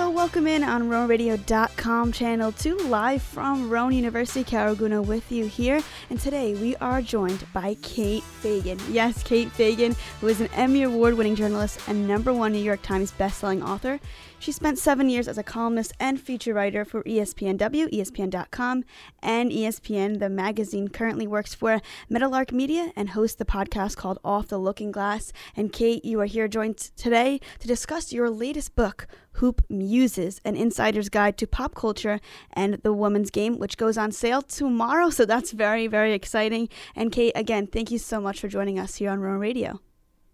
[0.00, 5.82] So, welcome in on RowanRadio.com channel 2, live from Rowan University, Caraguna with you here.
[6.08, 8.78] And today we are joined by Kate Fagan.
[8.90, 12.80] Yes, Kate Fagan, who is an Emmy Award winning journalist and number one New York
[12.80, 14.00] Times bestselling author.
[14.40, 18.84] She spent seven years as a columnist and feature writer for ESPNW, ESPN.com,
[19.22, 20.18] and ESPN.
[20.18, 24.92] The magazine currently works for Meadowlark Media and hosts the podcast called Off the Looking
[24.92, 25.34] Glass.
[25.54, 30.56] And Kate, you are here joined today to discuss your latest book, Hoop Muses, an
[30.56, 32.18] insider's guide to pop culture
[32.54, 35.10] and the women's game, which goes on sale tomorrow.
[35.10, 36.70] So that's very, very exciting.
[36.96, 39.80] And Kate, again, thank you so much for joining us here on Rowan Radio.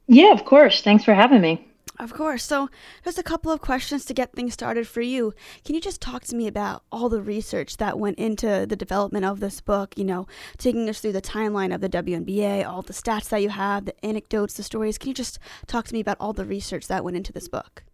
[0.07, 0.81] Yeah, of course.
[0.81, 1.67] Thanks for having me.
[1.99, 2.45] Of course.
[2.45, 2.69] So,
[3.05, 5.33] just a couple of questions to get things started for you.
[5.65, 9.25] Can you just talk to me about all the research that went into the development
[9.25, 9.95] of this book?
[9.97, 10.27] You know,
[10.59, 14.05] taking us through the timeline of the WNBA, all the stats that you have, the
[14.05, 14.99] anecdotes, the stories.
[14.99, 17.85] Can you just talk to me about all the research that went into this book?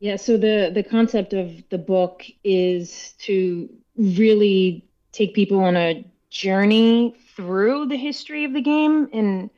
[0.00, 6.04] Yeah, so the the concept of the book is to really take people on a
[6.30, 9.50] journey through the history of the game and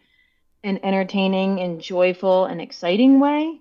[0.63, 3.61] an entertaining and joyful and exciting way.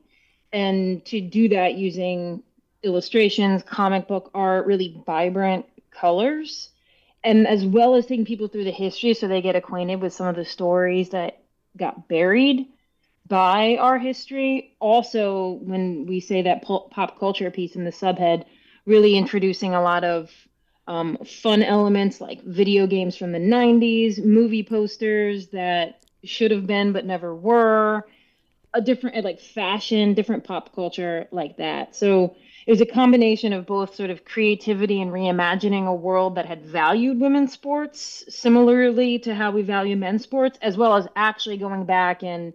[0.52, 2.44] And to do that using
[2.84, 6.70] illustrations, comic book art, really vibrant colors,
[7.24, 10.28] and as well as taking people through the history so they get acquainted with some
[10.28, 11.42] of the stories that
[11.78, 12.68] got buried
[13.28, 14.76] by our history.
[14.80, 18.46] Also, when we say that pop culture piece in the subhead,
[18.86, 20.32] really introducing a lot of
[20.88, 26.94] um, fun elements like video games from the 90s, movie posters that should have been
[26.94, 28.06] but never were.
[28.74, 31.96] A different uh, like fashion different pop culture like that.
[31.96, 32.36] So
[32.68, 36.64] it was a combination of both sort of creativity and reimagining a world that had
[36.64, 41.86] valued women's sports similarly to how we value men's sports as well as actually going
[41.86, 42.54] back and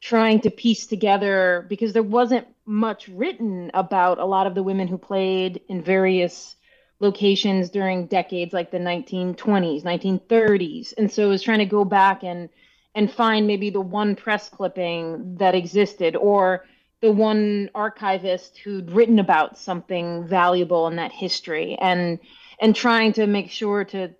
[0.00, 4.86] trying to piece together because there wasn't much written about a lot of the women
[4.86, 6.54] who played in various
[7.00, 12.22] locations during decades like the 1920s 1930s and so it was trying to go back
[12.22, 12.48] and
[12.94, 16.64] and find maybe the one press clipping that existed or
[17.00, 22.18] the one archivist who'd written about something valuable in that history and
[22.60, 24.10] and trying to make sure to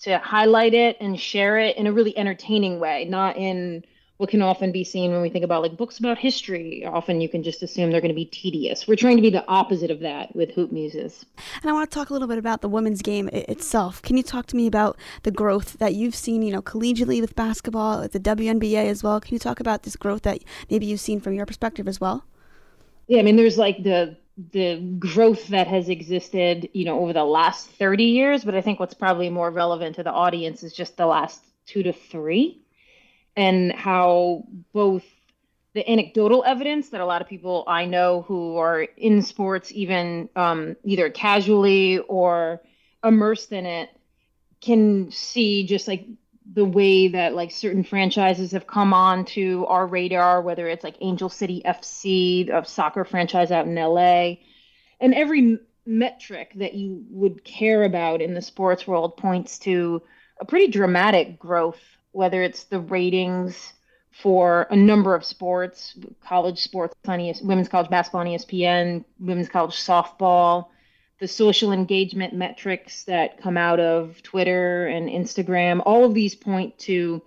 [0.00, 3.84] to highlight it and share it in a really entertaining way not in
[4.22, 6.86] what can often be seen when we think about like books about history.
[6.86, 8.86] Often you can just assume they're going to be tedious.
[8.86, 11.26] We're trying to be the opposite of that with Hoop Muses.
[11.60, 14.00] And I want to talk a little bit about the women's game itself.
[14.00, 17.34] Can you talk to me about the growth that you've seen, you know, collegiately with
[17.34, 19.20] basketball, at the WNBA as well?
[19.20, 20.38] Can you talk about this growth that
[20.70, 22.24] maybe you've seen from your perspective as well?
[23.08, 24.16] Yeah, I mean, there's like the
[24.52, 28.78] the growth that has existed, you know, over the last 30 years, but I think
[28.78, 32.61] what's probably more relevant to the audience is just the last 2 to 3
[33.36, 35.04] and how both
[35.74, 40.28] the anecdotal evidence that a lot of people I know who are in sports, even
[40.36, 42.60] um, either casually or
[43.02, 43.88] immersed in it,
[44.60, 46.06] can see just like
[46.54, 50.96] the way that like certain franchises have come on to our radar, whether it's like
[51.00, 54.34] Angel City FC, a soccer franchise out in LA,
[55.00, 60.02] and every metric that you would care about in the sports world points to
[60.40, 61.80] a pretty dramatic growth
[62.12, 63.72] whether it's the ratings
[64.12, 69.48] for a number of sports, college sports on ES, women's college basketball on ESPN, women's
[69.48, 70.68] college softball,
[71.18, 76.78] the social engagement metrics that come out of Twitter and Instagram, all of these point
[76.80, 77.22] to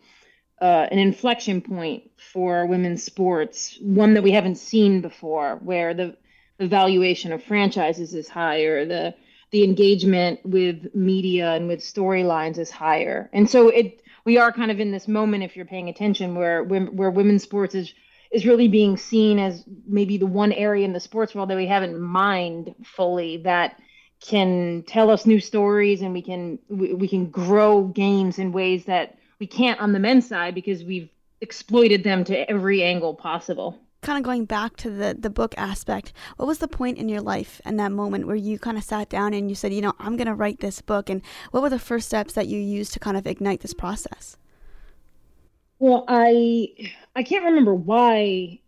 [0.61, 6.15] uh, an inflection point for women's sports, one that we haven't seen before, where the,
[6.57, 9.15] the valuation of franchises is higher, the
[9.51, 14.71] the engagement with media and with storylines is higher, and so it we are kind
[14.71, 17.93] of in this moment, if you're paying attention, where where women's sports is
[18.31, 21.67] is really being seen as maybe the one area in the sports world that we
[21.67, 23.79] haven't mined fully that
[24.19, 28.85] can tell us new stories and we can we, we can grow games in ways
[28.85, 31.09] that we can't on the men's side because we've
[31.41, 36.13] exploited them to every angle possible kind of going back to the the book aspect
[36.37, 39.09] what was the point in your life and that moment where you kind of sat
[39.09, 41.21] down and you said you know i'm going to write this book and
[41.51, 44.37] what were the first steps that you used to kind of ignite this process?
[45.79, 46.69] Well i
[47.15, 48.59] i can't remember why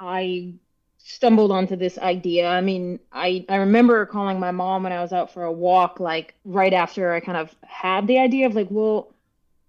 [0.00, 0.52] i
[0.98, 2.48] stumbled onto this idea.
[2.48, 6.00] I mean i i remember calling my mom when i was out for a walk
[6.00, 9.14] like right after i kind of had the idea of like well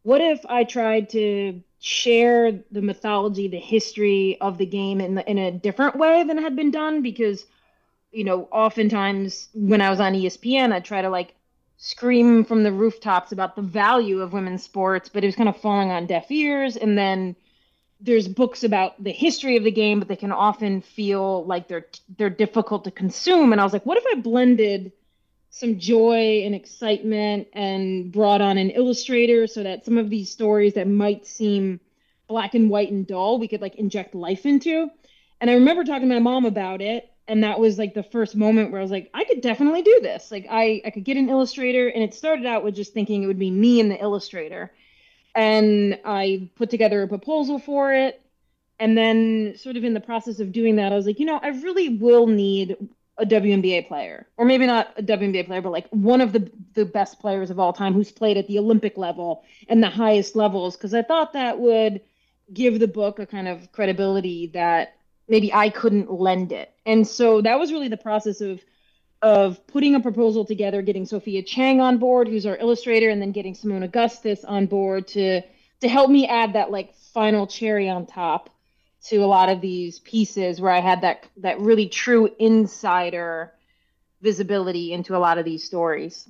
[0.03, 5.37] what if i tried to share the mythology, the history of the game in, in
[5.37, 7.45] a different way than had been done because,
[8.09, 11.35] you know, oftentimes when I was on ESPN, I'd try to like
[11.75, 15.57] scream from the rooftops about the value of women's sports, but it was kind of
[15.57, 16.77] falling on deaf ears.
[16.77, 17.35] And then
[17.99, 21.87] there's books about the history of the game, but they can often feel like they're
[22.17, 23.51] they're difficult to consume.
[23.51, 24.93] And I was like, what if I blended
[25.53, 30.73] some joy and excitement and brought on an illustrator so that some of these stories
[30.73, 31.79] that might seem
[32.27, 34.89] black and white and dull, we could like inject life into.
[35.39, 37.09] And I remember talking to my mom about it.
[37.27, 39.99] And that was like the first moment where I was like, I could definitely do
[40.01, 40.29] this.
[40.31, 41.87] Like I, I could get an illustrator.
[41.87, 44.71] And it started out with just thinking it would be me and the illustrator
[45.35, 48.21] and I put together a proposal for it.
[48.79, 51.39] And then, sort of in the process of doing that, I was like, you know,
[51.41, 52.75] I really will need
[53.17, 56.85] a WNBA player, or maybe not a WNBA player, but like one of the the
[56.85, 60.75] best players of all time who's played at the Olympic level and the highest levels,
[60.75, 62.01] because I thought that would
[62.51, 64.95] give the book a kind of credibility that
[65.27, 66.73] maybe I couldn't lend it.
[66.85, 68.61] And so that was really the process of
[69.21, 73.31] of putting a proposal together, getting Sophia Chang on board, who's our illustrator, and then
[73.31, 75.41] getting Seimone Augustus on board to
[75.81, 78.49] to help me add that like final cherry on top
[79.09, 83.53] to a lot of these pieces where I had that that really true insider
[84.21, 86.27] visibility into a lot of these stories.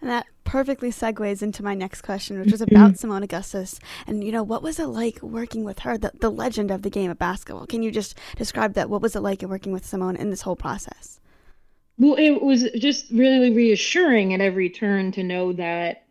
[0.00, 2.74] And that perfectly segues into my next question, which was mm-hmm.
[2.74, 3.78] about Seimone Augustus.
[4.06, 6.90] And, you know, what was it like working with her, the, the legend of the
[6.90, 7.66] game of basketball?
[7.66, 8.90] Can you just describe that?
[8.90, 11.20] What was it like working with Seimone in this whole process?
[11.98, 16.04] Well, it was just really reassuring at every turn to know that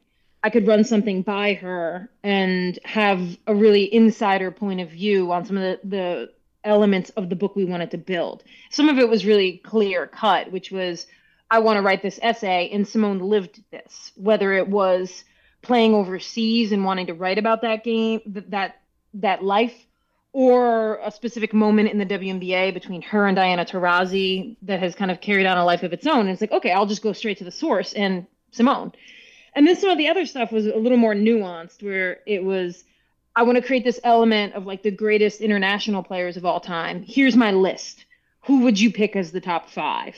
[0.48, 5.44] I could run something by her and have a really insider point of view on
[5.44, 6.34] some of the, the
[6.64, 8.46] elements of the book we wanted to build.
[8.70, 11.06] Some of it was really clear cut, which was
[11.52, 15.26] I want to write this essay, and Seimone lived this, whether it was
[15.62, 18.78] playing overseas and wanting to write about that game, that
[19.16, 19.76] that life,
[20.32, 25.12] or a specific moment in the WNBA between her and Diana Taurasi that has kind
[25.12, 26.22] of carried on a life of its own.
[26.22, 28.94] And it's like, okay, I'll just go straight to the source and Seimone.
[29.58, 32.84] And then some of the other stuff was a little more nuanced, where it was,
[33.36, 37.02] I want to create this element of like the greatest international players of all time.
[37.02, 38.06] Here's my list.
[38.42, 40.16] Who would you pick as the top five?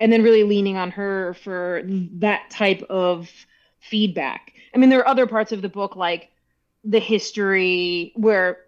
[0.00, 3.30] And then really leaning on her for that type of
[3.78, 4.54] feedback.
[4.74, 6.28] I mean, there are other parts of the book like
[6.82, 8.58] the history where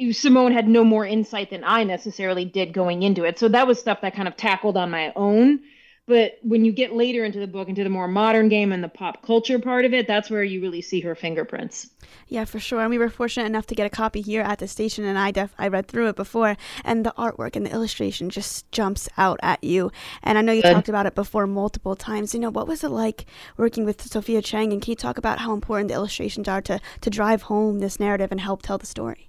[0.00, 3.38] Seimone had no more insight than I necessarily did going into it.
[3.38, 5.60] So that was stuff that kind of tackled on my own.
[6.08, 8.88] But when you get later into the book, into the more modern game and the
[8.88, 11.90] pop culture part of it, that's where you really see her fingerprints.
[12.28, 12.80] Yeah, for sure.
[12.80, 15.32] And we were fortunate enough to get a copy here at the station, and I
[15.32, 19.38] def- I read through it before, and the artwork and the illustration just jumps out
[19.42, 19.92] at you.
[20.22, 20.72] And I know you Good.
[20.72, 22.32] talked about it before multiple times.
[22.32, 23.26] You know, what was it like
[23.58, 24.72] working with Sophia Chang?
[24.72, 28.00] And can you talk about how important the illustrations are to to drive home this
[28.00, 29.28] narrative and help tell the story?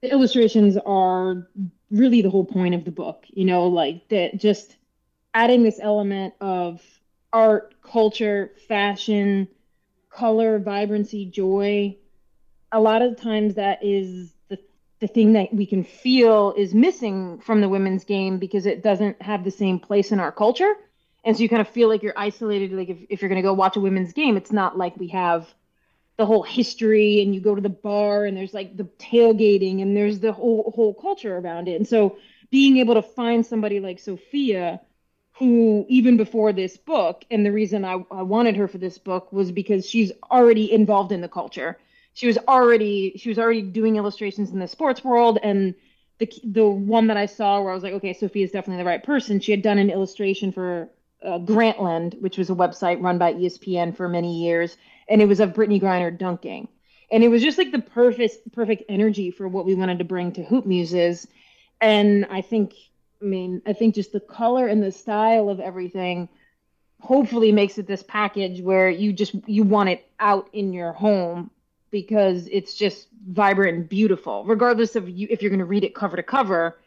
[0.00, 1.48] the illustrations are
[1.90, 4.76] really the whole point of the book you know like that just
[5.34, 6.82] adding this element of
[7.32, 9.48] art culture fashion
[10.10, 11.94] color vibrancy joy
[12.72, 14.58] a lot of times that is the,
[15.00, 19.20] the thing that we can feel is missing from the women's game because it doesn't
[19.20, 20.74] have the same place in our culture
[21.24, 23.46] and so you kind of feel like you're isolated like if, if you're going to
[23.46, 25.46] go watch a women's game it's not like we have
[26.18, 29.96] the whole history and you go to the bar and there's like the tailgating and
[29.96, 31.76] there's the whole whole culture around it.
[31.76, 32.18] And so
[32.50, 34.80] being able to find somebody like Sophia
[35.38, 39.32] who even before this book and the reason I, I wanted her for this book
[39.32, 41.78] was because she's already involved in the culture.
[42.14, 45.74] She was already she was already doing illustrations in the sports world and
[46.18, 48.88] the the one that I saw where I was like, okay, sophie is definitely the
[48.88, 49.40] right person.
[49.40, 50.90] She had done an illustration for
[51.24, 54.76] uh, Grantland, which was a website run by ESPN for many years,
[55.08, 56.68] and it was of Brittney Griner dunking.
[57.10, 60.32] And it was just like the perfect perfect energy for what we wanted to bring
[60.32, 61.26] to Hoop Muses.
[61.80, 62.74] And I think,
[63.20, 66.28] I mean, I think just the color and the style of everything
[67.00, 71.50] hopefully makes it this package where you just you want it out in your home
[71.90, 74.44] because it's just vibrant and beautiful.
[74.44, 76.78] Regardless of you if you're going to read it cover to cover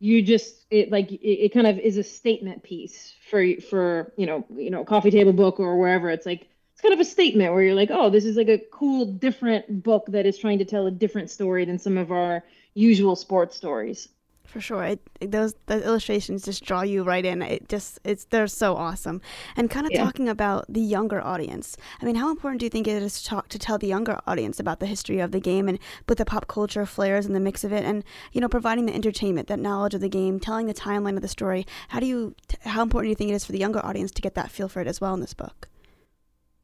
[0.00, 4.26] you just it like it, it, kind of is a statement piece for for you
[4.26, 6.08] know you know coffee table book or wherever.
[6.10, 8.58] It's like it's kind of a statement where you're like oh this is like a
[8.70, 12.44] cool different book that is trying to tell a different story than some of our
[12.74, 14.08] usual sports stories
[14.48, 14.82] for sure.
[14.82, 17.42] It, those the illustrations just draw you right in.
[17.42, 19.20] It just it's they're so awesome.
[19.56, 20.02] And kind of yeah.
[20.02, 21.76] talking about the younger audience.
[22.00, 24.18] I mean, how important do you think it is to talk to tell the younger
[24.26, 27.40] audience about the history of the game and put the pop culture flares in the
[27.40, 28.02] mix of it, and
[28.32, 31.28] you know, providing the entertainment, that knowledge of the game, telling the timeline of the
[31.28, 31.66] story.
[31.88, 34.22] How do you how important do you think it is for the younger audience to
[34.22, 35.68] get that feel for it as well in this book?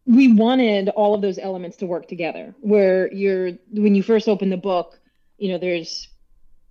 [0.07, 2.55] We wanted all of those elements to work together.
[2.61, 4.99] Where you're when you first open the book,
[5.37, 6.09] you know, there's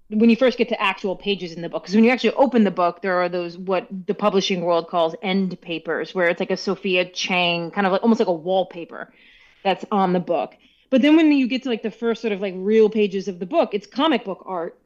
[0.10, 2.63] when you first get to actual pages in the book because when you actually open
[2.63, 6.51] the book there are those what the publishing world calls end papers where it's like
[6.51, 9.12] a sophia chang kind of like almost like a wallpaper
[9.63, 10.55] that's on the book
[10.93, 13.39] But then when you get to like the first sort of like real pages of
[13.39, 14.79] the book, it's comic book art.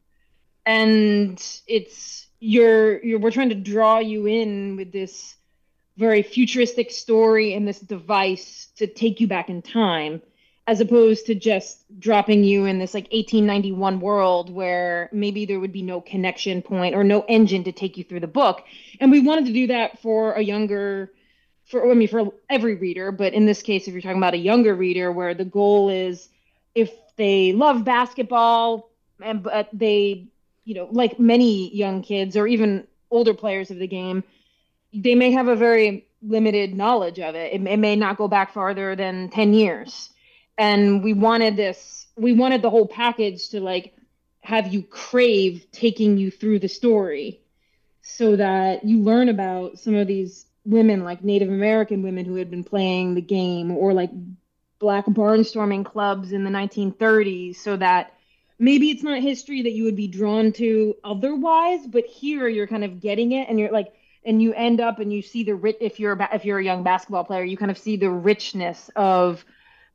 [0.66, 5.36] And it's you're you're we're trying to draw you in with this
[5.98, 10.22] very futuristic story and this device to take you back in time
[10.68, 15.72] as opposed to just dropping you in this like 1891 world where maybe there would
[15.72, 18.64] be no connection point or no engine to take you through the book
[19.00, 21.10] and we wanted to do that for a younger
[21.68, 24.38] for I mean for every reader, but in this case, if you're talking about a
[24.38, 26.30] younger reader, where the goal is
[26.74, 28.90] if they love basketball
[29.22, 30.28] and but they,
[30.64, 34.24] you know, like many young kids or even older players of the game,
[34.94, 37.54] they may have a very limited knowledge of it.
[37.54, 40.10] It, it may not go back farther than 10 years.
[40.58, 43.94] And we wanted this, we wanted the whole package to like
[44.42, 47.42] have you crave taking you through the story
[48.02, 52.50] so that you learn about some of these women like Native American women who had
[52.50, 54.10] been playing the game or like
[54.80, 58.14] black barnstorming clubs in the 1930s so that
[58.60, 62.84] maybe it's not history that you would be drawn to otherwise but here you're kind
[62.84, 65.78] of getting it and you're like and you end up and you see the rich
[65.80, 68.90] if you're a, if you're a young basketball player you kind of see the richness
[68.96, 69.44] of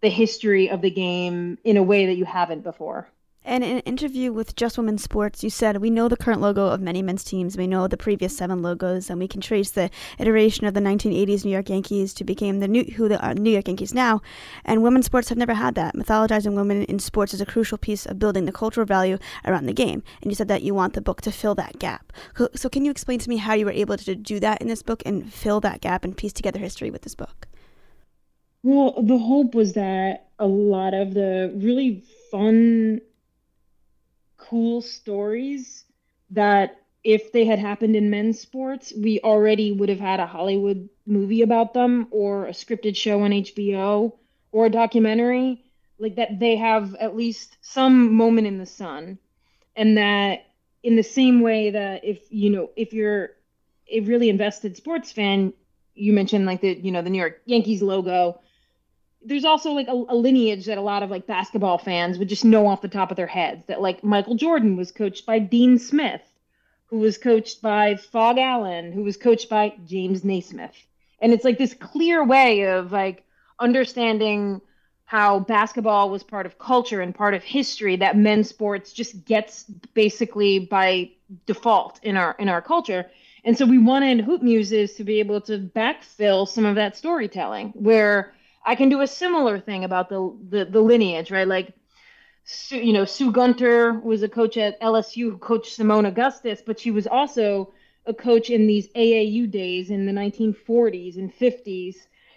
[0.02, 3.08] the history of the game in a way that you haven't before
[3.44, 6.66] and in an interview with Just Women's Sports, you said, We know the current logo
[6.66, 7.56] of many men's teams.
[7.56, 11.44] We know the previous seven logos, and we can trace the iteration of the 1980s
[11.44, 14.22] New York Yankees to become the new, who the New York Yankees now.
[14.64, 15.96] And women's sports have never had that.
[15.96, 19.72] Mythologizing women in sports is a crucial piece of building the cultural value around the
[19.72, 20.04] game.
[20.22, 22.12] And you said that you want the book to fill that gap.
[22.54, 24.82] So, can you explain to me how you were able to do that in this
[24.82, 27.48] book and fill that gap and piece together history with this book?
[28.64, 33.00] Well, the hope was that a lot of the really fun
[34.36, 35.84] cool stories
[36.30, 40.88] that if they had happened in men's sports, we already would have had a Hollywood
[41.06, 44.18] movie about them or a scripted show on HBO
[44.52, 45.64] or a documentary.
[45.98, 49.18] Like that, they have at least some moment in the sun.
[49.76, 50.46] And that,
[50.82, 53.30] in the same way that if, you know, if you're
[53.90, 55.52] a really invested sports fan,
[55.94, 58.40] you mentioned like the, you know, the New York Yankees logo
[59.24, 62.44] there's also like a, a, lineage that a lot of like basketball fans would just
[62.44, 65.78] know off the top of their heads that like Michael Jordan was coached by Dean
[65.78, 66.22] Smith,
[66.86, 70.76] who was coached by Phog Allen, who was coached by James Naismith.
[71.20, 73.24] And it's like this clear way of like
[73.58, 74.60] understanding
[75.04, 79.64] how basketball was part of culture and part of history that men's sports just gets
[79.94, 81.10] basically by
[81.46, 83.06] default in our in our culture.
[83.44, 87.70] And so we wanted Hoop Muses to be able to backfill some of that storytelling
[87.70, 88.32] where
[88.64, 91.46] I can do a similar thing about the the, the lineage, right?
[91.46, 91.74] Like,
[92.44, 96.78] Sue, you know, Sue Gunter was a coach at LSU who coached Seimone Augustus, but
[96.78, 97.72] she was also
[98.06, 101.96] a coach in these AAU days in the 1940s and 50s,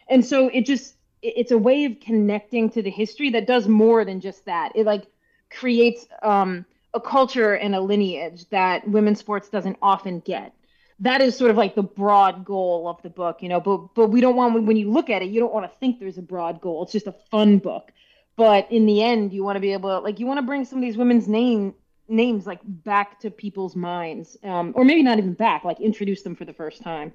[0.09, 4.05] and so it just it's a way of connecting to the history that does more
[4.05, 4.71] than just that.
[4.75, 5.05] It like
[5.49, 10.53] creates um, a culture and a lineage that women's sports doesn't often get
[10.99, 13.59] that is sort of like the broad goal of the book, you know.
[13.59, 15.99] But but we don't want when you look at it, you don't want to think
[15.99, 16.83] there's a broad goal.
[16.83, 17.91] It's just a fun book.
[18.37, 20.65] But in the end, you want to be able to like you want to bring
[20.65, 21.73] some of these women's name
[22.07, 26.35] names like back to people's minds, um, or maybe not even back, like introduce them
[26.35, 27.13] for the first time.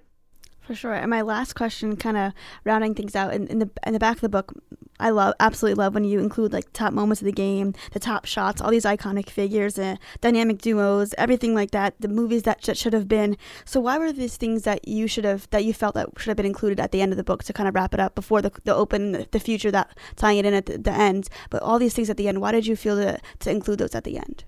[0.71, 0.95] For sure.
[0.95, 4.19] And my last question, kind of rounding things out, in, in the in the back
[4.19, 4.55] of the book,
[5.01, 8.25] I love absolutely love when you include like top moments of the game, the top
[8.25, 11.95] shots, all these iconic figures, and dynamic duos, everything like that.
[11.99, 13.37] The movies that sh- should have been.
[13.65, 16.37] So why were these things that you should have that you felt that should have
[16.37, 18.41] been included at the end of the book to kind of wrap it up before
[18.41, 21.29] the the open the future that tying it in at the, the end?
[21.51, 22.41] But all these things at the end.
[22.41, 24.45] Why did you feel to to include those at the end?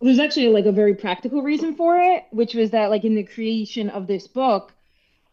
[0.00, 3.24] There's actually like a very practical reason for it, which was that like in the
[3.24, 4.72] creation of this book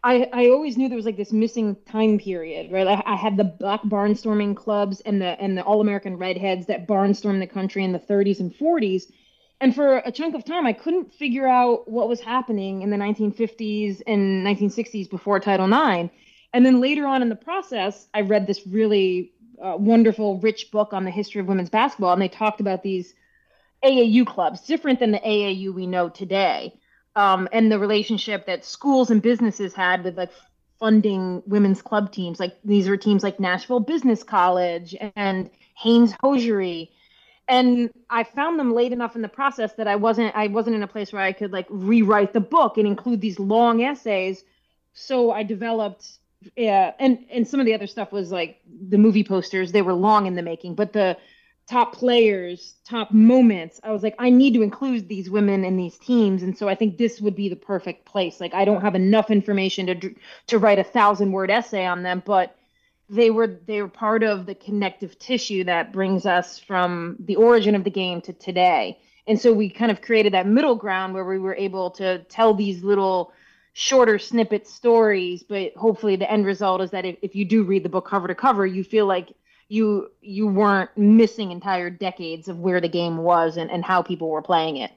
[0.03, 2.88] I, I always knew there was like this missing time period, right?
[2.88, 6.88] I, I had the black barnstorming clubs and the and the all American redheads that
[6.88, 9.03] barnstormed the country in the 30s and 40s,
[9.62, 12.98] and for a chunk of time, I couldn't figure out what was happening in the
[12.98, 16.10] 1950s and 1960s before Title IX.
[16.51, 19.31] And then later on in the process, I read this really
[19.63, 23.13] uh, wonderful, rich book on the history of women's basketball, and they talked about these
[23.83, 26.77] AAU clubs, different than the AAU we know today
[27.15, 30.32] um, and the relationship that schools and businesses had with like
[30.79, 32.39] funding women's club teams.
[32.39, 36.91] Like these were teams like Nashville Business College and Hanes Hosiery.
[37.48, 40.84] And I found them late enough in the process that I wasn't I wasn't in
[40.84, 44.43] a place where I could like rewrite the book and include these long essays.
[44.93, 46.05] So I developed
[46.55, 49.72] yeah, and and some of the other stuff was like the movie posters.
[49.72, 51.17] They were long in the making, but the
[51.70, 53.79] top players, top moments.
[53.84, 56.75] I was like, I need to include these women in these teams, and so I
[56.75, 58.41] think this would be the perfect place.
[58.41, 60.15] Like, I don't have enough information to
[60.48, 62.55] to write a thousand word essay on them, but
[63.10, 67.75] they were they were part of the connective tissue that brings us from the origin
[67.75, 69.00] of the game to today.
[69.27, 72.53] And so we kind of created that middle ground where we were able to tell
[72.53, 73.32] these little
[73.74, 77.84] shorter snippet stories, but hopefully the end result is that if, if you do read
[77.84, 79.34] the book cover to cover, you feel like
[79.74, 84.30] you you weren't missing entire decades of where the game was and, and how people
[84.30, 84.92] were playing it.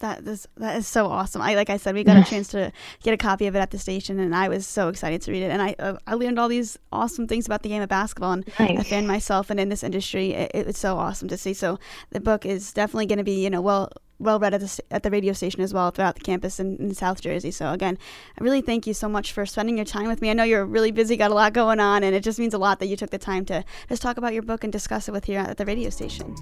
[0.00, 1.40] That is that is so awesome.
[1.40, 2.72] I like I said, we got a chance to
[3.04, 5.44] get a copy of it at the station, and I was so excited to read
[5.44, 5.50] it.
[5.52, 8.44] And I uh, I learned all these awesome things about the game of basketball, and
[8.58, 8.80] nice.
[8.80, 10.32] I found myself and in this industry.
[10.32, 11.54] It, it's so awesome to see.
[11.54, 11.78] So
[12.10, 15.02] the book is definitely going to be you know well well read at the, at
[15.02, 17.50] the radio station as well throughout the campus in, in, South Jersey.
[17.50, 17.98] So again,
[18.38, 20.30] I really thank you so much for spending your time with me.
[20.30, 22.58] I know you're really busy, got a lot going on, and it just means a
[22.58, 25.12] lot that you took the time to just talk about your book and discuss it
[25.12, 26.34] with here at the radio station.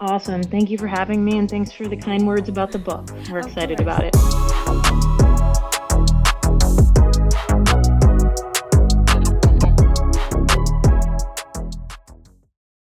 [0.00, 0.42] Awesome.
[0.42, 3.08] Thank you for having me, and thanks for the kind words about the book.
[3.30, 3.80] We're of excited course.
[3.80, 4.65] about it.